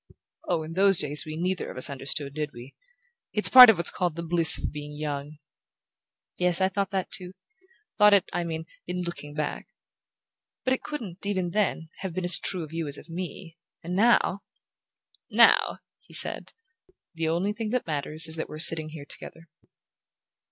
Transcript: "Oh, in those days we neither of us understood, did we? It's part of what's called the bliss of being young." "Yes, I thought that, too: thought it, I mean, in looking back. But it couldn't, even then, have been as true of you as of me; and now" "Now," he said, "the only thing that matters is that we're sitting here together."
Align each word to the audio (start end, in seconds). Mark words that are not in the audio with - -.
"Oh, 0.49 0.63
in 0.63 0.73
those 0.73 0.97
days 0.97 1.27
we 1.27 1.37
neither 1.37 1.69
of 1.69 1.77
us 1.77 1.87
understood, 1.87 2.33
did 2.33 2.53
we? 2.53 2.73
It's 3.33 3.49
part 3.49 3.69
of 3.69 3.77
what's 3.77 3.91
called 3.91 4.15
the 4.15 4.23
bliss 4.23 4.57
of 4.57 4.71
being 4.71 4.97
young." 4.97 5.37
"Yes, 6.39 6.59
I 6.59 6.69
thought 6.69 6.89
that, 6.89 7.11
too: 7.11 7.33
thought 7.99 8.15
it, 8.15 8.27
I 8.33 8.43
mean, 8.43 8.65
in 8.87 9.03
looking 9.03 9.35
back. 9.35 9.67
But 10.63 10.73
it 10.73 10.81
couldn't, 10.81 11.23
even 11.23 11.51
then, 11.51 11.89
have 11.99 12.15
been 12.15 12.23
as 12.25 12.39
true 12.39 12.63
of 12.63 12.73
you 12.73 12.87
as 12.87 12.97
of 12.97 13.09
me; 13.09 13.59
and 13.83 13.95
now" 13.95 14.41
"Now," 15.45 15.81
he 15.99 16.15
said, 16.15 16.53
"the 17.13 17.29
only 17.29 17.53
thing 17.53 17.69
that 17.69 17.85
matters 17.85 18.25
is 18.25 18.37
that 18.37 18.49
we're 18.49 18.57
sitting 18.57 18.89
here 18.89 19.05
together." 19.05 19.49